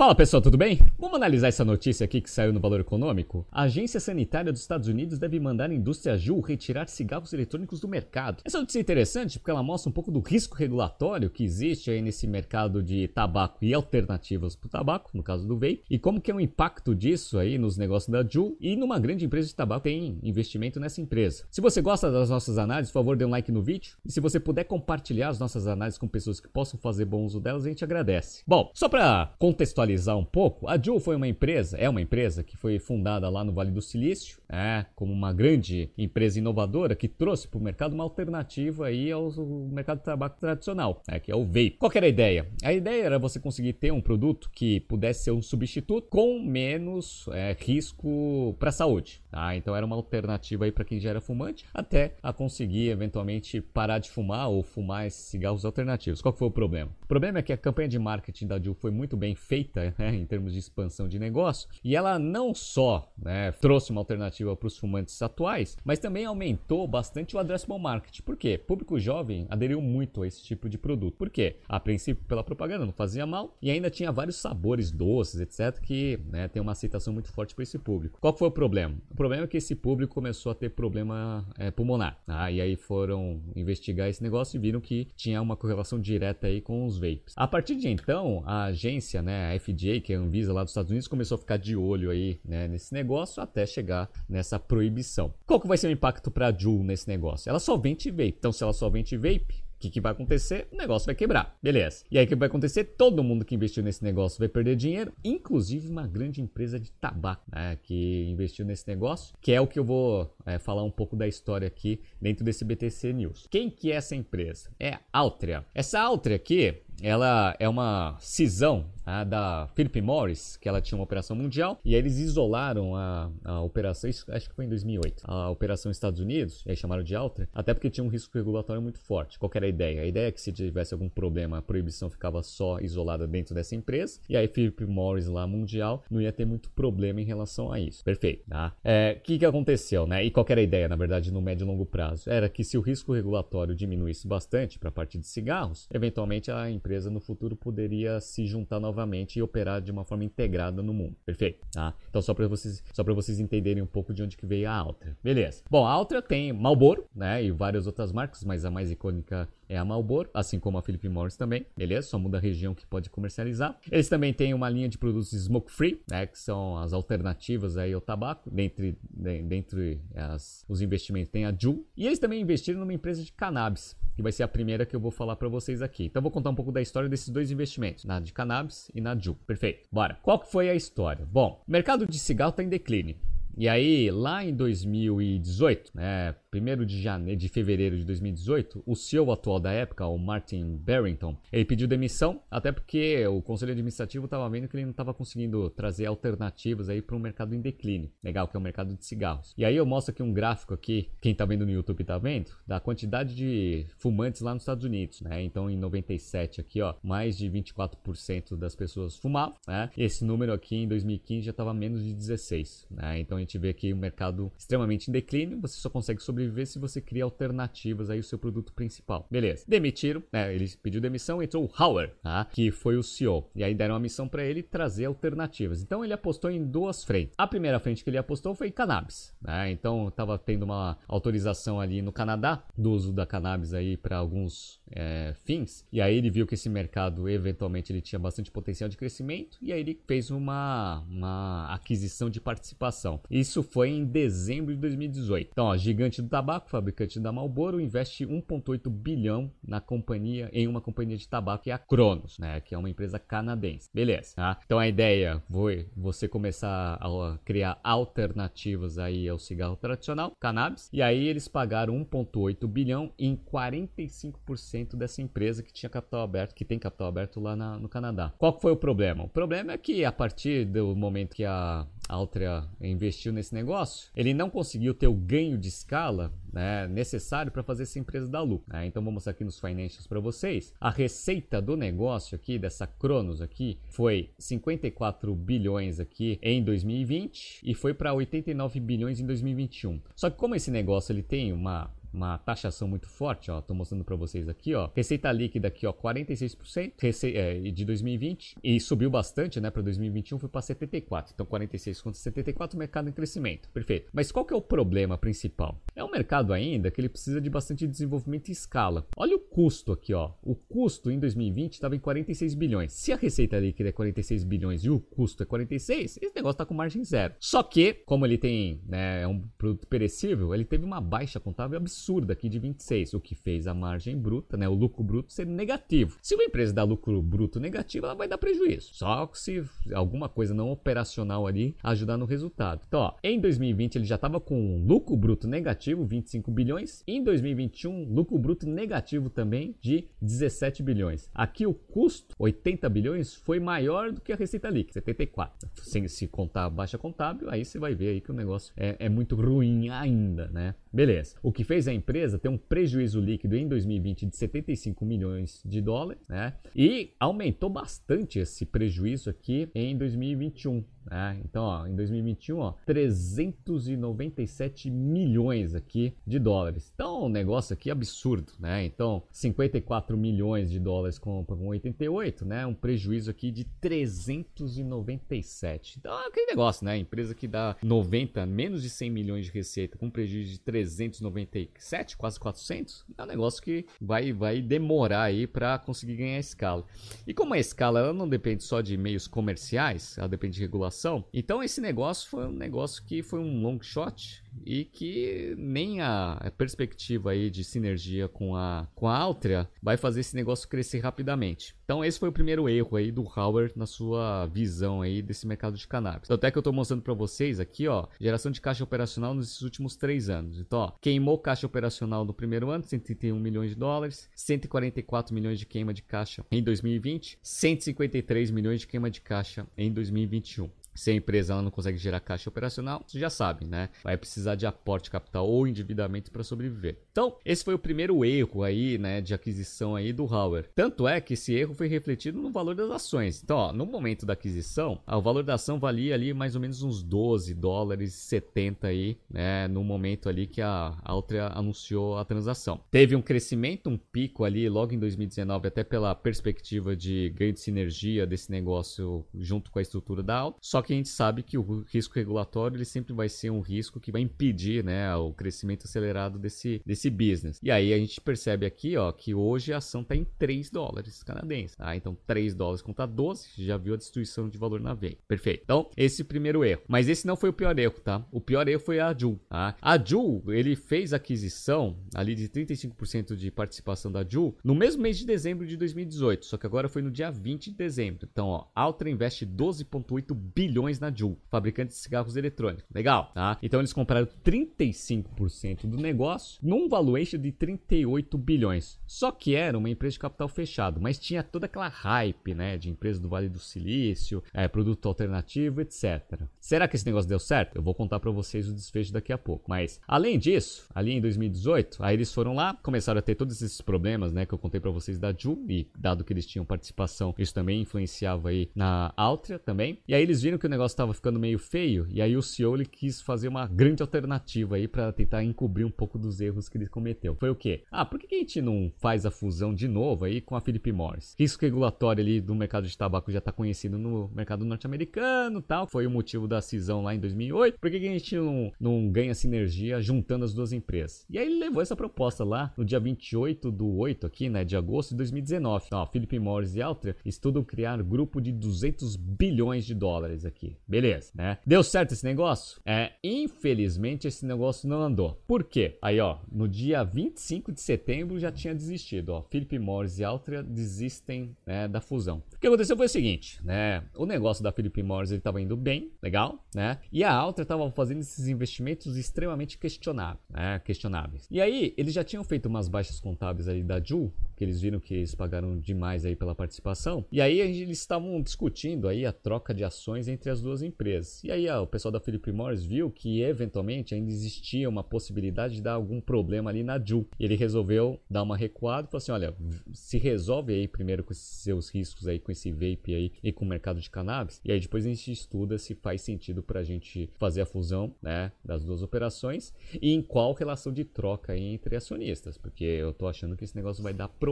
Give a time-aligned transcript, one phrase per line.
[0.00, 0.78] Fala pessoal, tudo bem?
[0.98, 3.46] Vamos analisar essa notícia aqui que saiu no Valor Econômico?
[3.52, 7.86] A Agência Sanitária dos Estados Unidos deve mandar a indústria Juul retirar cigarros eletrônicos do
[7.86, 8.40] mercado.
[8.42, 12.00] Essa notícia é interessante porque ela mostra um pouco do risco regulatório que existe aí
[12.00, 16.18] nesse mercado de tabaco e alternativas para o tabaco, no caso do vape, e como
[16.18, 19.54] que é o impacto disso aí nos negócios da Juul e numa grande empresa de
[19.54, 21.44] tabaco tem investimento nessa empresa.
[21.50, 24.18] Se você gosta das nossas análises, por favor, dê um like no vídeo e se
[24.18, 27.68] você puder compartilhar as nossas análises com pessoas que possam fazer bom uso delas, a
[27.68, 28.42] gente agradece.
[28.46, 32.56] Bom, só para contextualizar um pouco, a Juul foi uma empresa, é uma empresa que
[32.56, 37.48] foi fundada lá no Vale do Silício, é, como uma grande empresa inovadora que trouxe
[37.48, 39.30] para o mercado uma alternativa aí ao
[39.70, 41.76] mercado de tabaco tradicional, é, que é o vape.
[41.78, 42.46] Qual era a ideia?
[42.62, 47.28] A ideia era você conseguir ter um produto que pudesse ser um substituto com menos
[47.32, 49.22] é, risco para a saúde.
[49.30, 49.54] Tá?
[49.54, 53.98] Então era uma alternativa aí para quem já era fumante, até a conseguir eventualmente parar
[53.98, 56.20] de fumar ou fumar esses cigarros alternativos.
[56.20, 56.90] Qual foi o problema?
[57.02, 60.14] O problema é que a campanha de marketing da Juul foi muito bem feita né,
[60.14, 64.66] em termos de expansão de negócio e ela não só né, trouxe uma alternativa para
[64.66, 68.20] os fumantes atuais, mas também aumentou bastante o addressable market.
[68.22, 68.58] Por quê?
[68.58, 71.16] Público jovem aderiu muito a esse tipo de produto.
[71.16, 71.56] Por quê?
[71.68, 76.18] A princípio, pela propaganda, não fazia mal e ainda tinha vários sabores doces, etc., que
[76.30, 78.18] né, tem uma aceitação muito forte para esse público.
[78.20, 78.96] Qual foi o problema?
[79.10, 82.18] O problema é que esse público começou a ter problema é, pulmonar.
[82.26, 82.50] Tá?
[82.50, 86.84] E aí foram investigar esse negócio e viram que tinha uma correlação direta aí com
[86.86, 87.34] os vapes.
[87.36, 90.70] A partir de então, a agência, né, a FDA, que é a Anvisa lá dos
[90.70, 95.32] Estados Unidos, começou a ficar de olho aí né, nesse negócio até chegar nessa proibição.
[95.46, 97.48] Qual que vai ser o impacto para a Juul nesse negócio?
[97.48, 98.34] Ela só vende vape.
[98.38, 100.68] Então, se ela só vende vape, o que, que, vai acontecer?
[100.70, 101.56] O negócio vai quebrar.
[101.62, 102.04] Beleza.
[102.10, 102.84] E aí o que vai acontecer?
[102.84, 107.42] Todo mundo que investiu nesse negócio vai perder dinheiro, inclusive uma grande empresa de tabaco
[107.50, 111.16] né, que investiu nesse negócio, que é o que eu vou é, falar um pouco
[111.16, 113.46] da história aqui dentro desse BTC News.
[113.50, 114.68] Quem que é essa empresa?
[114.78, 115.64] É a Altria.
[115.74, 121.04] Essa Altria aqui, ela é uma cisão a da Philip Morris, que ela tinha uma
[121.04, 125.50] operação mundial, e eles isolaram a, a operação, isso, acho que foi em 2008, a
[125.50, 128.98] operação Estados Unidos, e aí chamaram de Alter, até porque tinha um risco regulatório muito
[128.98, 129.38] forte.
[129.38, 130.02] Qual era a ideia?
[130.02, 133.74] A ideia é que se tivesse algum problema, a proibição ficava só isolada dentro dessa
[133.74, 137.80] empresa, e aí Philip Morris lá mundial não ia ter muito problema em relação a
[137.80, 138.04] isso.
[138.04, 138.72] Perfeito, tá?
[138.76, 140.24] O é, que, que aconteceu, né?
[140.24, 142.30] E qual era a ideia, na verdade, no médio e longo prazo?
[142.30, 146.70] Era que se o risco regulatório diminuísse bastante para a parte de cigarros, eventualmente a
[146.70, 150.92] empresa no futuro poderia se juntar novamente novamente e operar de uma forma integrada no
[150.92, 151.16] mundo.
[151.24, 151.66] Perfeito?
[151.72, 151.94] Tá?
[152.08, 152.82] Então só para vocês,
[153.14, 155.16] vocês entenderem um pouco de onde que veio a Altra.
[155.22, 155.62] Beleza.
[155.70, 159.78] Bom, a Altra tem Marlboro, né, e várias outras marcas, mas a mais icônica é
[159.78, 162.08] a Marlboro, assim como a Philip Morris também, beleza?
[162.08, 163.78] Só muda a região que pode comercializar.
[163.90, 167.92] Eles também têm uma linha de produtos smoke free, né, que são as alternativas aí
[167.92, 168.50] ao tabaco.
[168.50, 171.86] Dentre, dentre as, os investimentos tem a Juul.
[171.96, 175.00] E eles também investiram numa empresa de cannabis, que vai ser a primeira que eu
[175.00, 176.06] vou falar para vocês aqui.
[176.06, 179.16] Então vou contar um pouco da história desses dois investimentos, na de cannabis e na
[179.16, 179.36] Juul.
[179.46, 179.88] Perfeito.
[179.92, 180.18] Bora.
[180.20, 181.24] Qual que foi a história?
[181.30, 183.16] Bom, o mercado de cigarro está em declínio.
[183.60, 189.30] E aí, lá em 2018, né, 1 de, janeiro, de fevereiro de 2018, o CEO
[189.30, 194.48] atual da época, o Martin Barrington, ele pediu demissão, até porque o conselho administrativo estava
[194.48, 198.48] vendo que ele não estava conseguindo trazer alternativas aí para um mercado em declínio, legal,
[198.48, 199.52] que é o mercado de cigarros.
[199.58, 202.50] E aí eu mostro aqui um gráfico aqui, quem está vendo no YouTube está vendo,
[202.66, 205.42] da quantidade de fumantes lá nos Estados Unidos, né?
[205.42, 209.90] Então em 97 aqui, ó, mais de 24% das pessoas fumavam, né?
[209.98, 213.20] Esse número aqui em 2015 já estava menos de 16, né?
[213.20, 216.78] Então a gente vê aqui um mercado extremamente em declínio, você só consegue sobreviver se
[216.78, 219.26] você cria alternativas aí ao seu produto principal.
[219.30, 219.64] Beleza.
[219.66, 220.54] Demitiram, né?
[220.54, 222.44] Ele pediu demissão, entrou o Hauer, tá?
[222.44, 223.48] que foi o CEO.
[223.54, 225.82] E aí deram uma missão para ele trazer alternativas.
[225.82, 227.34] Então ele apostou em duas frentes.
[227.38, 229.70] A primeira frente que ele apostou foi cannabis, né?
[229.70, 234.80] Então estava tendo uma autorização ali no Canadá do uso da cannabis aí para alguns
[234.90, 235.86] é, fins.
[235.92, 239.72] E aí ele viu que esse mercado eventualmente ele tinha bastante potencial de crescimento e
[239.72, 243.20] aí ele fez uma, uma aquisição de participação.
[243.40, 245.48] Isso foi em dezembro de 2018.
[245.50, 250.82] Então, ó, gigante do tabaco, fabricante da Marlboro, investe 1,8 bilhão na companhia, em uma
[250.82, 253.88] companhia de tabaco que é a Cronos, né, que é uma empresa canadense.
[253.94, 254.60] Beleza, tá?
[254.62, 261.00] Então a ideia foi você começar a criar alternativas aí ao cigarro tradicional, cannabis, e
[261.00, 266.78] aí eles pagaram 1,8 bilhão em 45% dessa empresa que tinha capital aberto, que tem
[266.78, 268.34] capital aberto lá na, no Canadá.
[268.36, 269.24] Qual foi o problema?
[269.24, 274.34] O problema é que a partir do momento que a Altria investiu nesse negócio, ele
[274.34, 278.72] não conseguiu ter o ganho de escala né, necessário para fazer essa empresa dar lucro.
[278.72, 278.86] Né?
[278.86, 280.74] Então vou mostrar aqui nos financials para vocês.
[280.80, 287.74] A receita do negócio aqui, dessa Cronos aqui, foi 54 bilhões aqui em 2020 e
[287.74, 290.00] foi para 89 bilhões em 2021.
[290.16, 294.04] Só que como esse negócio ele tem uma uma taxação muito forte, ó, tô mostrando
[294.04, 299.10] para vocês aqui, ó, receita líquida aqui, ó, 46% rece é, de 2020 e subiu
[299.10, 301.32] bastante, né, para 2021 foi para 74.
[301.34, 303.68] Então 46 contra 74, mercado em crescimento.
[303.70, 304.10] Perfeito.
[304.12, 305.80] Mas qual que é o problema principal?
[305.94, 309.06] É um mercado ainda que ele precisa de bastante desenvolvimento em escala.
[309.16, 310.32] Olha o custo aqui, ó.
[310.42, 312.92] O custo em 2020 estava em 46 bilhões.
[312.92, 316.66] Se a receita líquida é 46 bilhões e o custo é 46, esse negócio está
[316.66, 317.34] com margem zero.
[317.38, 321.76] Só que, como ele tem, né, é um produto perecível, ele teve uma baixa contábil
[321.76, 321.99] absurda
[322.30, 326.16] aqui de 26, o que fez a margem bruta, né, o lucro bruto ser negativo.
[326.22, 328.90] Se uma empresa dá lucro bruto negativo, ela vai dar prejuízo.
[328.94, 329.62] Só se
[329.92, 332.82] alguma coisa não operacional ali ajudar no resultado.
[332.86, 337.02] Então, ó, em 2020 ele já estava com um lucro bruto negativo, 25 bilhões.
[337.06, 341.28] Em 2021, lucro bruto negativo também de 17 bilhões.
[341.34, 345.68] Aqui o custo, 80 bilhões, foi maior do que a receita líquida, 74.
[345.82, 348.96] Sem se contar a baixa contábil, aí você vai ver aí que o negócio é,
[348.98, 350.74] é muito ruim ainda, né?
[350.92, 351.36] Beleza.
[351.42, 355.80] O que fez a empresa ter um prejuízo líquido em 2020 de 75 milhões de
[355.80, 356.54] dólares, né?
[356.74, 360.84] E aumentou bastante esse prejuízo aqui em 2021.
[361.10, 361.40] Né?
[361.44, 366.92] Então, ó, em 2021, ó, 397 milhões aqui de dólares.
[366.94, 368.84] Então, um negócio aqui absurdo, né?
[368.84, 372.64] Então, 54 milhões de dólares com, com 88, né?
[372.66, 375.96] Um prejuízo aqui de 397.
[375.98, 376.98] Então, é aquele negócio, né?
[376.98, 382.38] Empresa que dá 90, menos de 100 milhões de receita com prejuízo de 397, quase
[382.38, 386.84] 400, é um negócio que vai, vai demorar aí para conseguir ganhar escala.
[387.26, 391.24] E como a escala ela não depende só de meios comerciais, ela depende de regulação,
[391.32, 396.52] então esse negócio foi um negócio que foi um long shot e que nem a
[396.56, 401.74] perspectiva aí de sinergia com a, com a Altria vai fazer esse negócio crescer rapidamente.
[401.84, 405.76] Então esse foi o primeiro erro aí do Howard na sua visão aí desse mercado
[405.76, 406.30] de cannabis.
[406.30, 409.96] Até que eu estou mostrando para vocês aqui, ó, geração de caixa operacional nos últimos
[409.96, 410.58] três anos.
[410.58, 415.66] Então, ó, queimou caixa operacional no primeiro ano, 131 milhões de dólares, 144 milhões de
[415.66, 420.70] queima de caixa em 2020, 153 milhões de queima de caixa em 2021.
[420.94, 423.88] Se a empresa não consegue gerar caixa operacional, vocês já sabem, né?
[424.02, 426.98] Vai precisar de aporte capital ou endividamento para sobreviver.
[427.10, 430.68] Então, esse foi o primeiro erro aí, né, de aquisição aí do Hauer.
[430.74, 433.42] Tanto é que esse erro foi refletido no valor das ações.
[433.42, 436.82] Então, ó, no momento da aquisição, o valor da ação valia ali mais ou menos
[436.82, 442.80] uns 12 dólares 70 aí, né, no momento ali que a Altria anunciou a transação.
[442.90, 447.60] Teve um crescimento, um pico ali logo em 2019, até pela perspectiva de ganho de
[447.60, 450.60] sinergia desse negócio junto com a estrutura da Altria.
[450.60, 454.00] Só que a gente sabe que o risco regulatório ele sempre vai ser um risco
[454.00, 457.58] que vai impedir, né, o crescimento acelerado desse, desse business.
[457.62, 461.22] E aí a gente percebe aqui, ó, que hoje a ação está em 3 dólares
[461.22, 461.94] canadenses, tá?
[461.96, 465.16] Então 3 dólares contra 12, já viu a destruição de valor na veia.
[465.28, 465.62] Perfeito.
[465.64, 466.82] Então, esse primeiro erro.
[466.88, 468.24] Mas esse não foi o pior erro, tá?
[468.32, 469.76] O pior erro foi a Ju, tá?
[469.80, 475.18] A Ju, ele fez aquisição ali de 35% de participação da Ju no mesmo mês
[475.18, 478.28] de dezembro de 2018, só que agora foi no dia 20 de dezembro.
[478.30, 482.84] Então, ó, Altra investe 12.8 bilhões na Ju, fabricante de cigarros eletrônicos.
[482.92, 483.58] Legal, tá?
[483.62, 489.00] Então eles compraram 35% do negócio num valuation de 38 bilhões.
[489.06, 492.90] Só que era uma empresa de capital fechado, mas tinha toda aquela hype, né, de
[492.90, 496.42] empresa do Vale do Silício, é, produto alternativo, etc.
[496.60, 497.76] Será que esse negócio deu certo?
[497.76, 499.70] Eu vou contar para vocês o desfecho daqui a pouco.
[499.70, 503.80] Mas além disso, ali em 2018, aí eles foram lá, começaram a ter todos esses
[503.80, 507.34] problemas, né, que eu contei para vocês da Ju e dado que eles tinham participação,
[507.38, 509.98] isso também influenciava aí na Altria também.
[510.08, 512.74] E aí eles viram que o negócio estava ficando meio feio e aí o CEO
[512.74, 516.79] ele quis fazer uma grande alternativa aí para tentar encobrir um pouco dos erros que
[516.82, 517.36] ele cometeu.
[517.36, 517.84] Foi o quê?
[517.90, 520.92] Ah, por que a gente não faz a fusão de novo aí com a Philip
[520.92, 521.34] Morris?
[521.38, 525.86] Risco regulatório ali do mercado de tabaco já está conhecido no mercado norte-americano, tal.
[525.86, 527.78] Foi o motivo da cisão lá em 2008.
[527.78, 531.24] Por que a gente não, não ganha sinergia juntando as duas empresas?
[531.28, 534.76] E aí ele levou essa proposta lá no dia 28 do 8 aqui, né, de
[534.76, 535.86] agosto de 2019.
[535.92, 540.76] Ó, Philip Morris e Altria estudam criar grupo de 200 bilhões de dólares aqui.
[540.86, 541.58] Beleza, né?
[541.66, 542.80] Deu certo esse negócio?
[542.84, 545.40] É, infelizmente esse negócio não andou.
[545.46, 545.98] Por quê?
[546.02, 549.42] Aí, ó, no dia 25 de setembro já tinha desistido, ó.
[549.42, 552.42] Philip Morris e Altria desistem né, da fusão.
[552.54, 554.04] O que aconteceu foi o seguinte, né?
[554.14, 556.98] O negócio da Philip Morris ele tava indo bem, legal, né?
[557.12, 560.78] E a Altria tava fazendo esses investimentos extremamente questionáveis, né?
[560.84, 561.46] questionáveis.
[561.50, 565.00] E aí, eles já tinham feito umas baixas contábeis ali da Ju, Porque eles viram
[565.00, 567.24] que eles pagaram demais aí pela participação.
[567.32, 571.42] E aí eles estavam discutindo aí a troca de ações entre as duas empresas.
[571.42, 575.80] E aí o pessoal da Philip Morris viu que eventualmente ainda existia uma possibilidade de
[575.80, 577.26] dar algum problema ali na Ju.
[577.38, 579.56] Ele resolveu dar uma recuada e falou assim: olha,
[579.94, 583.64] se resolve aí primeiro com esses seus riscos aí, com esse vape aí e com
[583.64, 584.60] o mercado de cannabis.
[584.62, 588.14] E aí depois a gente estuda se faz sentido para a gente fazer a fusão
[588.20, 592.58] né, das duas operações e em qual relação de troca aí entre acionistas.
[592.58, 594.49] Porque eu tô achando que esse negócio vai dar problema.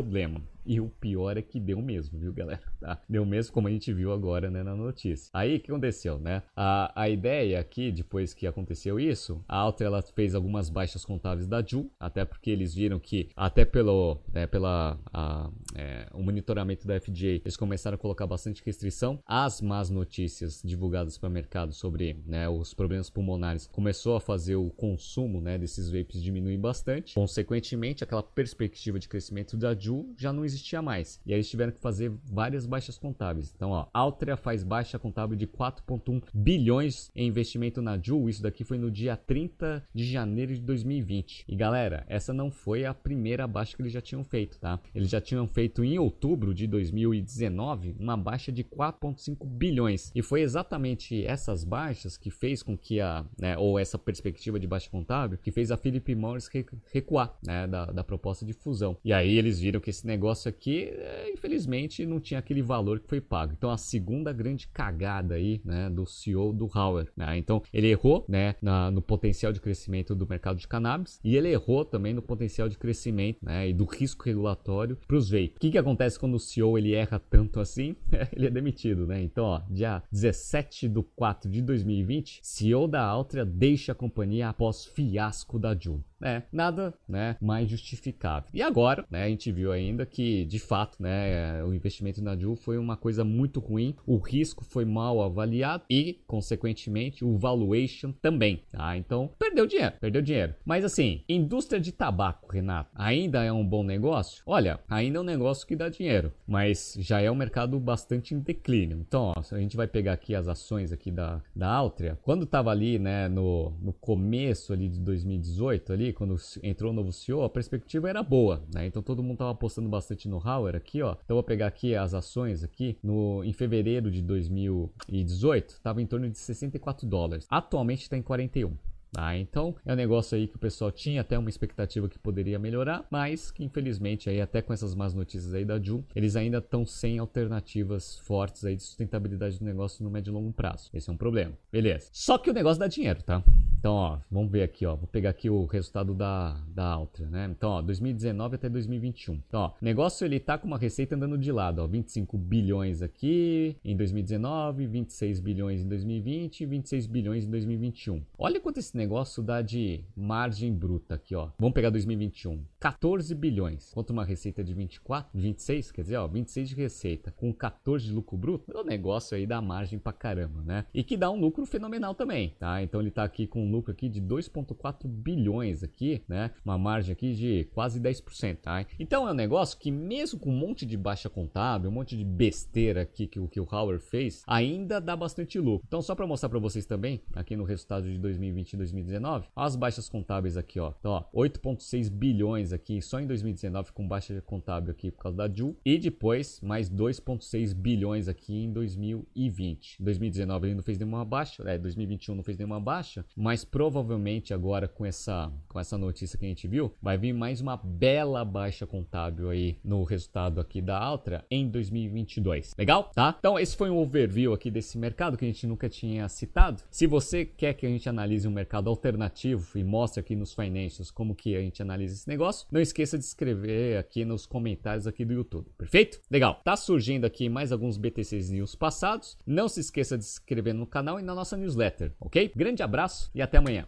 [0.69, 2.61] E o pior é que deu mesmo, viu, galera?
[2.79, 2.97] Tá?
[3.09, 5.29] Deu mesmo como a gente viu agora né, na notícia.
[5.35, 6.45] Aí o que aconteceu, né?
[6.55, 11.49] A, a ideia aqui, depois que aconteceu isso, a Alta ela fez algumas baixas contábeis
[11.49, 16.87] da Ju, até porque eles viram que, até pelo né, pela, a, é, o monitoramento
[16.87, 19.19] da FDA, eles começaram a colocar bastante restrição.
[19.27, 24.55] As más notícias divulgadas para o mercado sobre né, os problemas pulmonares começou a fazer
[24.55, 27.15] o consumo né, desses vapes diminuir bastante.
[27.15, 31.21] Consequentemente, aquela perspectiva de crescimento da Ju já não existia mais.
[31.25, 33.53] E aí eles tiveram que fazer várias baixas contábeis.
[33.55, 38.29] Então, ó, Altria faz baixa contábil de 4,1 bilhões em investimento na Ju.
[38.29, 41.45] Isso daqui foi no dia 30 de janeiro de 2020.
[41.49, 44.81] E galera, essa não foi a primeira baixa que eles já tinham feito, tá?
[44.95, 50.11] Eles já tinham feito em outubro de 2019 uma baixa de 4,5 bilhões.
[50.15, 54.67] E foi exatamente essas baixas que fez com que a, né, ou essa perspectiva de
[54.67, 56.49] baixa contábil, que fez a Philip Morris
[56.93, 58.97] recuar, né, da, da proposta de fusão.
[59.05, 63.09] E aí eles viram que esse negócio aqui, é, infelizmente, não tinha aquele valor que
[63.09, 63.53] foi pago.
[63.57, 67.37] Então a segunda grande cagada aí, né, do CEO do Hauer, né?
[67.37, 71.49] Então ele errou, né, na, no potencial de crescimento do mercado de cannabis e ele
[71.49, 75.57] errou também no potencial de crescimento, né, e do risco regulatório para os vapes.
[75.57, 77.97] O que, que acontece quando o CEO ele erra tanto assim?
[78.33, 79.23] ele é demitido, né?
[79.23, 84.85] Então, ó, dia 17 de 4 de 2020, CEO da Altria deixa a companhia após
[84.85, 88.49] fiasco da Juul né, nada, né, mais justificável.
[88.53, 92.57] E agora, né, a gente viu ainda que, de fato, né, o investimento na Ju
[92.57, 98.63] foi uma coisa muito ruim, o risco foi mal avaliado e, consequentemente, o valuation também,
[98.71, 98.97] tá?
[98.97, 100.55] Então, perdeu dinheiro, perdeu dinheiro.
[100.65, 104.43] Mas assim, indústria de tabaco, Renato, ainda é um bom negócio?
[104.47, 108.41] Olha, ainda é um negócio que dá dinheiro, mas já é um mercado bastante em
[108.41, 108.99] declínio.
[108.99, 112.71] Então, ó, a gente vai pegar aqui as ações aqui da, da Altria, quando tava
[112.71, 117.49] ali, né, no, no começo ali de 2018 ali, quando entrou o novo CEO, a
[117.49, 118.87] perspectiva era boa, né?
[118.87, 121.17] Então todo mundo estava apostando bastante no Hauer aqui, ó.
[121.25, 126.29] Então vou pegar aqui as ações aqui no em fevereiro de 2018, estava em torno
[126.29, 127.47] de 64 dólares.
[127.51, 128.77] Atualmente está em 41.
[129.17, 132.59] Ah, então é um negócio aí que o pessoal tinha até uma expectativa que poderia
[132.59, 136.59] melhorar, mas que infelizmente aí até com essas más notícias aí da Ju, eles ainda
[136.59, 140.91] estão sem alternativas fortes aí de sustentabilidade do negócio no médio e longo prazo.
[140.93, 141.53] Esse é um problema.
[141.73, 142.09] Beleza.
[142.13, 143.43] Só que o negócio dá dinheiro, tá?
[143.79, 144.97] Então, ó, vamos ver aqui, ó.
[144.97, 147.49] Vou pegar aqui o resultado da, da Altria, né?
[147.49, 149.35] Então, ó, 2019 até 2021.
[149.47, 151.87] Então, ó, o negócio ele tá com uma receita andando de lado, ó.
[151.87, 158.21] 25 bilhões aqui em 2019, 26 bilhões em 2020 e 26 bilhões em 2021.
[158.37, 161.51] Olha quanto esse negócio dá de margem bruta aqui, ó.
[161.59, 162.65] Vamos pegar 2021.
[162.81, 167.53] 14 bilhões contra uma receita de 24, 26, quer dizer, ó, 26 de receita com
[167.53, 168.77] 14 de lucro bruto.
[168.77, 170.85] O negócio aí dá margem pra caramba, né?
[170.93, 172.83] E que dá um lucro fenomenal também, tá?
[172.83, 176.51] Então ele tá aqui com um lucro aqui de 2.4 bilhões aqui, né?
[176.65, 178.85] Uma margem aqui de quase 10%, tá?
[178.99, 182.25] Então é um negócio que mesmo com um monte de baixa contábil, um monte de
[182.25, 185.85] besteira aqui que o que o Howard fez, ainda dá bastante lucro.
[185.87, 189.77] Então só para mostrar para vocês também, aqui no resultado de 2020 e 2019, as
[189.77, 190.93] baixas contábeis aqui, ó.
[190.99, 195.49] Então, ó, 8.6 bilhões aqui só em 2019 com baixa contábil aqui por causa da
[195.53, 200.03] Ju e depois mais 2.6 bilhões aqui em 2020.
[200.03, 204.89] 2019 ele não fez nenhuma baixa, é, 2021 não fez nenhuma baixa, mas provavelmente agora
[204.89, 208.87] com essa, com essa notícia que a gente viu, vai vir mais uma bela baixa
[208.87, 212.75] contábil aí no resultado aqui da Altra em 2022.
[212.79, 213.11] Legal?
[213.15, 213.37] Tá?
[213.39, 216.83] Então esse foi um overview aqui desse mercado que a gente nunca tinha citado.
[216.91, 221.11] Se você quer que a gente analise um mercado alternativo e mostre aqui nos financials
[221.11, 225.25] como que a gente analisa esse negócio, não esqueça de escrever aqui nos comentários aqui
[225.25, 225.67] do YouTube.
[225.77, 226.21] Perfeito?
[226.31, 226.61] Legal.
[226.65, 229.37] Tá surgindo aqui mais alguns BTCs News passados.
[229.47, 232.53] Não se esqueça de se inscrever no canal e na nossa newsletter, ok?
[232.55, 233.77] Grande abraço e até amanhã.